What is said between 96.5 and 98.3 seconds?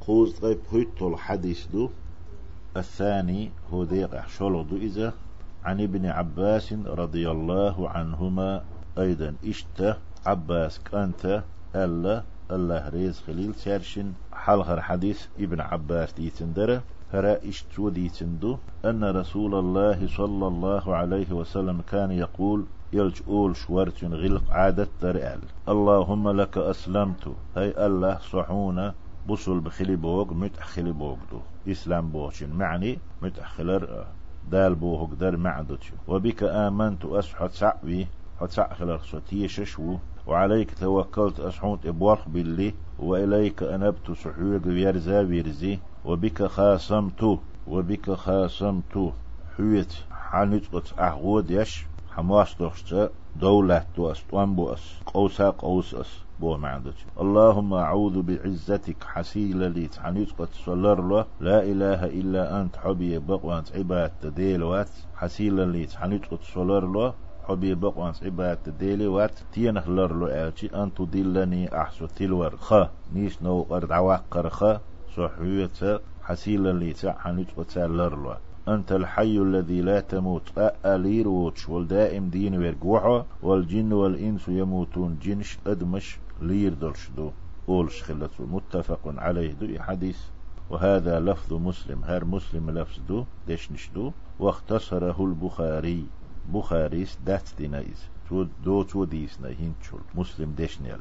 بخاريس دات دينايز.